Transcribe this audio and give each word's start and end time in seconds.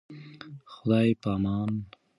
خداي 0.73 1.09
پامان. 1.23 1.71